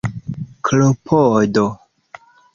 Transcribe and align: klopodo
klopodo 0.65 1.67